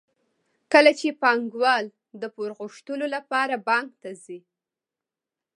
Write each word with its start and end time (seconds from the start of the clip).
کله 0.73 0.91
چې 0.99 1.07
پانګوال 1.21 1.85
د 2.21 2.23
پور 2.33 2.49
غوښتلو 2.59 3.05
لپاره 3.15 3.55
بانک 3.67 3.89
ته 4.01 4.09
ځي 4.23 4.39